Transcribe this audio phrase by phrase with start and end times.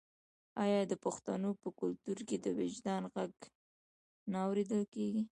[0.63, 3.31] آیا د پښتنو په کلتور کې د وجدان غږ
[4.31, 5.23] نه اوریدل کیږي؟